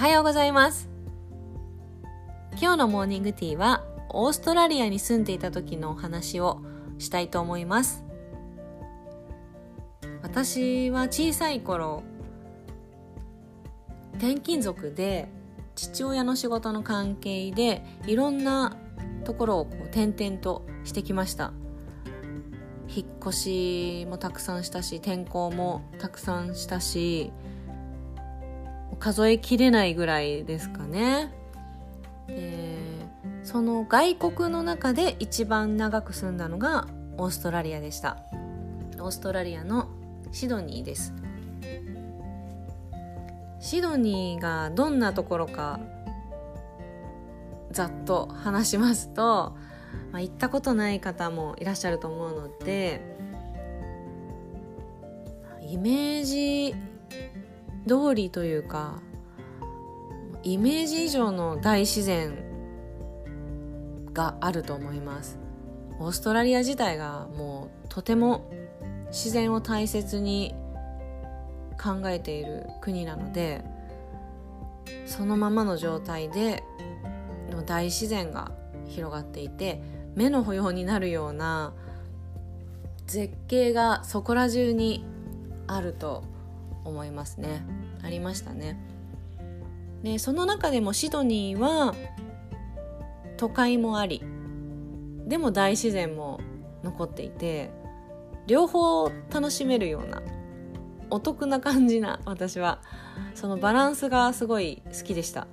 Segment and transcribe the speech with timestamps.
[0.00, 0.88] はようございます。
[2.52, 6.62] 今日のモーニングティーはオーストラリアに住んでいた時のお話を
[6.96, 8.02] したいと思います。
[10.22, 12.02] 私は小さい頃
[14.14, 15.28] 転勤族で
[15.74, 18.78] 父親の仕事の関係でいろんな
[19.24, 21.52] ところをこう転々としてきました。
[22.88, 27.34] 引っ越しもたくさんしたし転校もたくさんしたし
[29.00, 31.32] 数えきれないぐらいですかね。
[32.28, 32.78] で
[33.42, 36.86] その外国の中で一番長く住んだのが
[37.16, 38.18] オーストラリアでした。
[38.98, 39.88] オーストラリアの
[40.30, 41.14] シドニーです。
[43.58, 45.80] シドニーがどんなところか
[47.72, 49.54] ざっと話しますと、
[50.12, 53.00] まあ、行ったことない方もいらっしゃると思うので
[55.60, 56.74] イメージ
[57.86, 59.00] 通りというか
[60.42, 62.34] イメージ以上の大自然
[64.12, 65.38] があると思います。
[65.98, 68.50] オーストラリア自体がもうとても
[69.08, 70.54] 自然を大切に
[71.78, 73.62] 考えている国なので
[75.04, 76.62] そのままの状態で
[77.66, 78.52] 大自然が
[78.86, 79.82] 広がっていて
[80.14, 81.74] 目の保養になるような
[83.06, 85.04] 絶景がそこら中に
[85.66, 86.24] あると
[86.84, 87.62] 思いますね。
[88.02, 88.78] ありましたね。
[90.02, 91.94] でその中でもシドニーは
[93.36, 94.22] 都会もあり
[95.26, 96.40] でも大自然も
[96.82, 97.70] 残っていて
[98.46, 100.22] 両方楽しめるような
[101.10, 102.80] お得な感じな私は
[103.34, 105.46] そのバランスがすごい好きでした。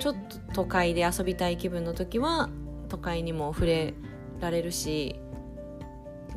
[0.00, 2.48] ちょっと都会で遊びたい気分の時は
[2.88, 3.94] 都会にも触れ
[4.40, 5.16] られるし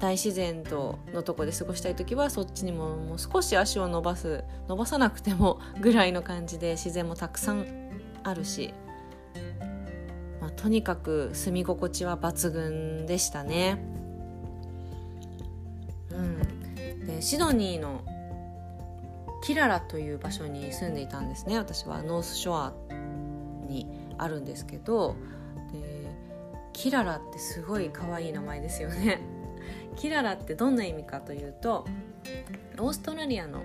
[0.01, 7.67] 大自然とのとこで過ごしたい時はそっちにももう少し足を伸ばす伸ばさなくてもぐらいの感じで自然もたくさん
[8.23, 8.73] あるし、
[10.41, 13.77] まあ、とにかく住み心地は抜群でしたね。
[16.09, 18.03] うん、でシドニーの
[19.43, 21.59] キララという場所に住んでいたんですね。
[21.59, 22.73] 私はノースショア
[23.67, 23.87] に
[24.17, 25.15] あるんですけど
[25.71, 26.07] で
[26.73, 29.21] キララってすごい可愛い名前ですよね。
[29.95, 31.85] キララってどんな意味かというと
[32.79, 33.63] オーストラリアの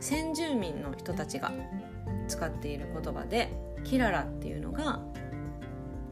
[0.00, 1.52] 先住民の人たちが
[2.28, 3.52] 使っている言葉で
[3.84, 5.00] キララっていうのが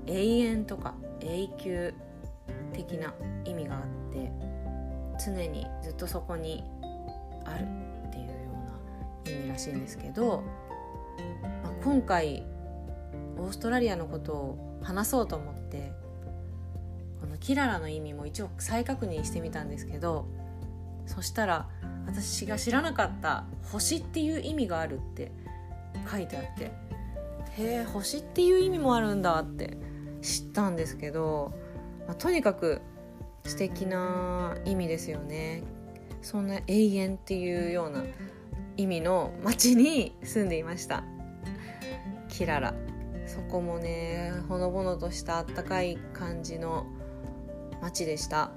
[0.06, 1.94] 永遠とか永久
[2.72, 4.32] 的な意味があって
[5.24, 6.64] 常にずっとそこに
[7.44, 7.66] ある
[8.08, 8.32] っていうよ
[9.24, 10.42] うな意味らしいんですけど、
[11.62, 12.44] まあ、今回
[13.38, 15.92] オーストラリアのことを話そうと思って
[17.46, 20.26] キララの意味も一応再確認してみたんですけど
[21.06, 21.68] そしたら
[22.04, 25.30] 私が知らなかった「星」っていう意味があるって
[26.10, 26.72] 書いてあって
[27.52, 29.78] へえ星っていう意味もあるんだって
[30.22, 31.52] 知ったんですけど、
[32.08, 32.80] まあ、とにかく
[33.44, 35.62] 素敵な意味ですよね。
[36.22, 38.02] そんな永遠っていうような
[38.76, 41.04] 意味の町に住んでいました。
[42.28, 42.74] キララ。
[43.24, 46.86] そこもねほのぼのとしたあったかい感じの
[47.86, 48.50] 街でした。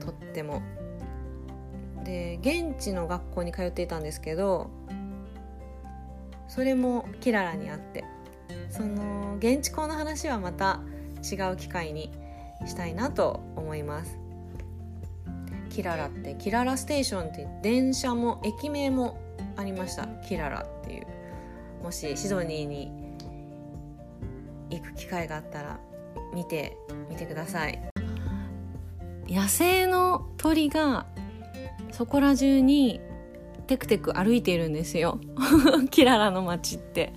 [0.00, 0.62] とっても。
[2.04, 4.70] で現地の学校に通っていたんですけど
[6.48, 8.04] それもキララにあって
[8.70, 10.80] その現地校の話はまた
[11.22, 12.10] 違う機会に
[12.66, 14.18] したいなと思います。
[15.70, 19.18] キララってキララステーションって電車も駅名も
[19.56, 20.06] ありました。
[20.28, 21.06] キララっていう。
[21.82, 22.92] もしシドニーに
[24.70, 25.80] 行く機会があったら
[26.34, 26.76] 見て
[27.08, 27.91] みてください。
[29.28, 31.06] 野生の鳥が
[31.90, 33.00] そこら中に
[33.66, 35.20] テクテク歩いているんですよ。
[35.90, 37.12] キララの街って、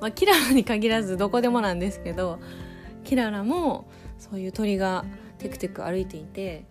[0.00, 2.38] まあ、キララに限らずどこでもなんですけど
[3.04, 3.86] キララも
[4.18, 5.04] そういう鳥が
[5.38, 6.64] テクテク歩いていて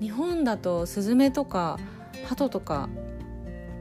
[0.00, 1.78] 日本だとスズメとか
[2.24, 2.88] ハトとか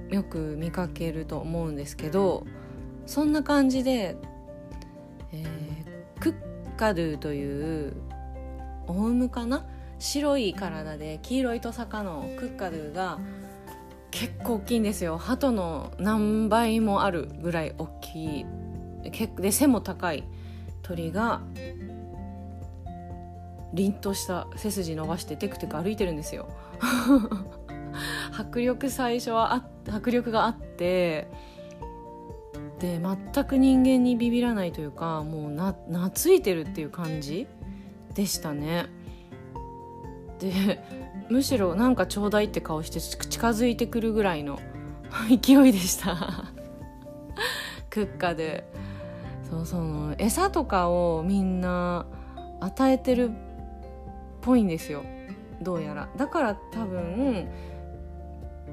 [0.09, 2.45] よく見かけると思うんですけど
[3.05, 4.17] そんな感じで、
[5.31, 7.93] えー、クッカドゥという
[8.87, 9.65] オウムかな？
[10.01, 13.19] 白い体で黄色いトサカのクッカドゥが
[14.09, 15.17] 結構大きいんですよ。
[15.17, 18.45] 鳩の何倍もあるぐらい大きい。
[19.37, 20.23] で背も高い
[20.81, 21.41] 鳥が
[23.73, 26.49] 凛とした背筋伸ばしてテクテク歩いてるんですよ。
[28.35, 31.27] 迫力最初はあ迫力があって
[32.79, 37.45] で全く人間にビビらないというかもうな懐いてるっていう感じ
[38.15, 38.87] でしたね。
[40.41, 40.83] で
[41.29, 44.59] むしろなんかちょうだいって顔して近づいてくるぐらいの
[45.29, 46.45] 勢いでした。
[47.89, 48.69] クッカで。
[49.49, 52.05] そうその餌とかをみんな
[52.61, 53.33] 与えてるっ
[54.41, 55.03] ぽいんですよ。
[55.61, 56.09] どうやら。
[56.15, 57.47] だから多分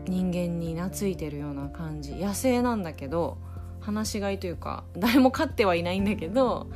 [0.06, 2.14] 人間に懐いてるような感じ。
[2.14, 3.38] 野生なんだけど
[3.80, 6.68] 放し飼いというか誰も飼ってはいないんだけど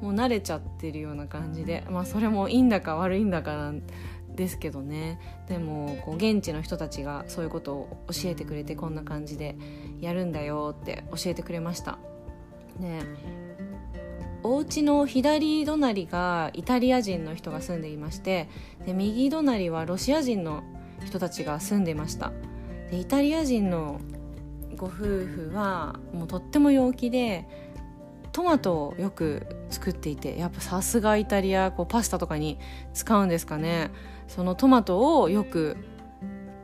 [0.00, 3.82] もう慣れちゃってるような感じでまあそれもいいんだか悪いんだかなん
[4.34, 5.18] ですけどね。
[5.48, 9.56] でもこう現地の人たちがそういうことを教えてくれてこんな感じで
[10.00, 11.98] やるんだよって教えてくれました。
[12.78, 13.02] ね。
[14.44, 18.48] お家の左隣がイタリア人の人が住んでいまして
[18.84, 20.64] で右隣はロシア人の
[21.04, 22.32] 人たちが住んでいました。
[22.90, 24.00] でイタリア人の
[24.76, 27.46] ご夫婦はもうとっても陽気で
[28.32, 32.58] トマトをよく作っていてやっぱさすがイタリアこうパスタとかに
[32.94, 33.90] 使うんですかね。
[34.34, 35.76] そのトマトをよく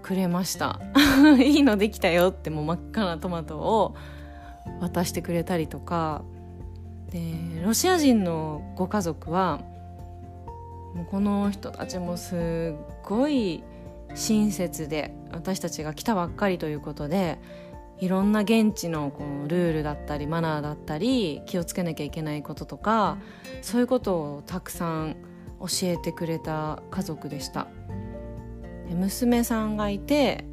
[0.03, 0.81] くれました。
[1.39, 3.95] いいのできたよってもう真っ赤なトマトを
[4.81, 6.23] 渡してくれたりとか。
[7.11, 7.21] で
[7.65, 9.61] ロシア人のご家族は
[10.95, 13.63] もうこの人たちもすっごい
[14.15, 17.39] 親切で私たちが来たばっかりということで
[17.99, 23.17] いろんな現地のこのルールだったりマナーだったり気をつけなきゃいけないこととか
[23.63, 25.17] そういうことをたくさん
[25.61, 27.69] 教えてくれた家族でした。
[28.91, 30.45] 娘さんがいて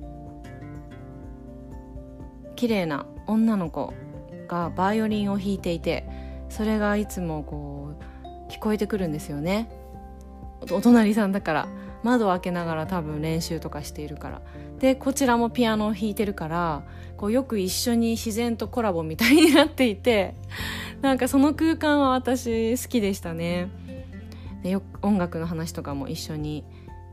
[2.55, 3.93] 綺麗な女の子
[4.47, 6.07] がバイオリンを弾いていて
[6.49, 7.93] それがいつもこ
[8.47, 9.69] う聞こえてくるんですよね。
[10.71, 11.67] お隣さんだから。
[12.05, 14.41] 窓を開けながら多分練習とかしているから。
[14.77, 16.83] でこちらもピアノを弾いてるから
[17.17, 20.35] こうよく一緒に自然とコラボみたいになっていて
[21.01, 23.69] なんかその空間は私好きでしたね。
[24.65, 26.65] でよ音楽の話とかも一緒に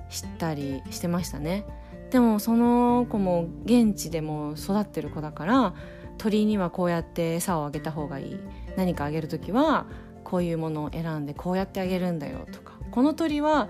[0.09, 1.67] 知ったりしてましたね。
[2.11, 5.75] でもその子も現地でも育ってる子だから
[6.17, 8.41] 鳥にはこうやって餌をあげた方がいい。
[8.75, 9.85] 何かあげる時は
[10.25, 12.73] こういうものを選んでこうやってあげるんだよとか。
[12.91, 13.69] この鳥は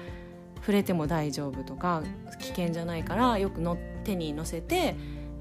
[0.61, 2.05] 触れても大丈夫とか
[2.39, 4.95] 危険じゃないからよくの手に乗せて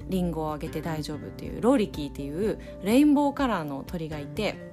[0.08, 4.71] リンゴをあげて大丈夫っていうローリキーっていうレインボーカラーの鳥がいて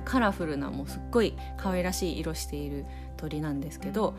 [0.00, 2.86] カラフルなもうすっごい可愛らしい色している
[3.16, 4.14] 鳥なんですけど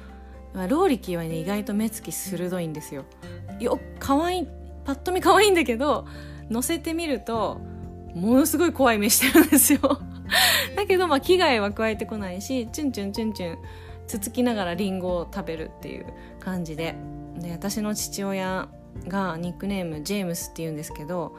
[0.54, 3.06] まあローリキーはね意外と目つき鋭いんですよ。
[3.60, 4.48] よ可愛い
[4.86, 6.06] パッと見可愛いんだけど
[6.50, 7.60] 乗せてみると
[8.14, 9.80] ものすごい怖い目してるんですよ
[10.75, 13.58] だけどまあ危害は加えてこないしチュンチュンチュンチュン
[14.08, 16.06] つつきながらリンゴを食べるっていう
[16.40, 16.96] 感じで
[17.40, 18.68] で私の父親
[19.08, 21.36] がニックネームジェームスっていうんですけど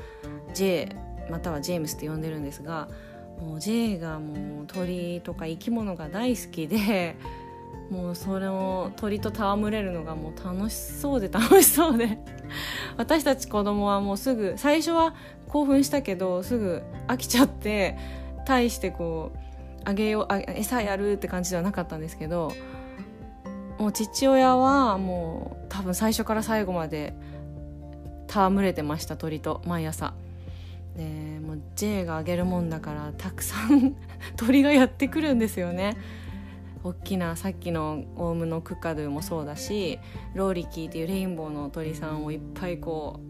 [0.54, 0.88] J
[1.31, 2.88] またはジェームスって呼んでるんですが
[3.40, 7.16] もう J がもう鳥とか生き物が大好きで
[7.90, 12.19] もうそれを鳥と戯れるのがもう楽しそうで楽しそうで。
[12.96, 15.14] 私たち子供はもうすぐ最初は
[15.48, 17.96] 興奮したけどすぐ飽きちゃって
[18.44, 19.38] 対してこう
[19.84, 22.52] あげようあ餌やるって感じではなかったんですけど
[23.78, 27.14] もう父親はもう多分最初から最後まで
[28.28, 30.14] 戯れてました鳥と毎朝。
[30.96, 33.96] でもう J があげるもんだからたくさん
[34.37, 35.96] 鳥がやってくるんですよね。
[36.85, 39.99] 大きなさっきのオウムのクッカドゥもそうだし
[40.35, 43.20] ローリキーっていうレインボーの鳥さんをいっぱいこ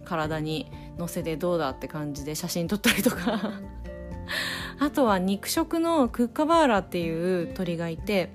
[0.00, 3.60] う体に乗せてどうだって感じで写真撮ったりとか。
[4.78, 8.30] あとは肉食のクッカバーラっていう鳥がいて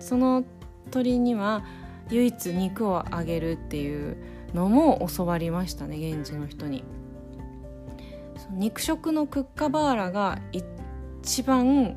[0.00, 0.42] その
[0.90, 1.64] 鳥には
[2.10, 4.16] 唯一肉をあげるっていう
[4.54, 6.82] のも教わりましたね現地の人に。
[8.50, 11.96] 肉食のクッカバーラが一番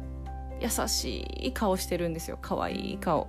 [0.59, 2.37] 優しい顔してるんですよ。
[2.41, 3.27] 可愛い顔。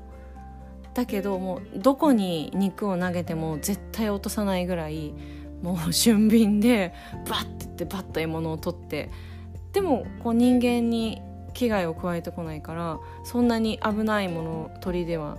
[0.95, 5.15] だけどもうどこに肉を投げても絶対落とさないぐらい
[5.63, 6.93] もう俊敏で
[7.29, 9.11] バッてってバッと獲物を取って。
[9.73, 11.21] でもこう人間に
[11.55, 15.39] 危害を加えてこないからそんなに危ないもの鳥では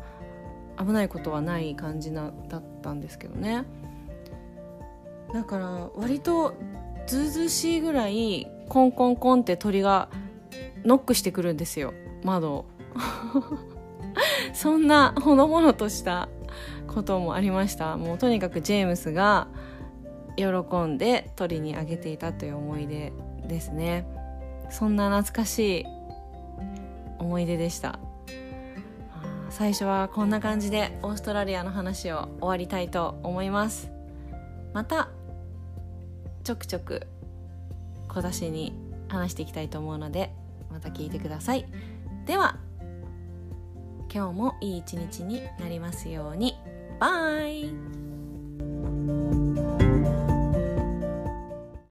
[0.78, 3.66] 危ないことはない感じなだったんですけどね。
[5.34, 6.54] だから割と
[7.10, 10.10] ずうずしいぐらいコンコンコンって鳥が
[10.86, 11.92] ノックしてくるんですよ。
[12.24, 12.66] 窓を。
[14.54, 16.30] そんなほのぼのとした
[16.88, 17.98] こともありました。
[17.98, 19.48] もうとにかくジェームスが
[20.36, 20.46] 喜
[20.86, 23.12] んで鳥にあげていたという思い出
[23.48, 24.06] ですね。
[24.70, 25.86] そんな懐かしい
[27.18, 27.98] 思い出でした。
[29.50, 33.92] 最初はこんな感じでオーストラリアの話を終わりたいと思います。
[34.74, 35.10] また。
[36.50, 37.06] ちょくちょく
[38.08, 38.74] 小出しに
[39.08, 40.34] 話していきたいと思うので
[40.72, 41.68] また聞いてください。
[42.26, 42.58] では
[44.12, 46.56] 今日もいい一日になりますように。
[47.00, 48.09] バイ。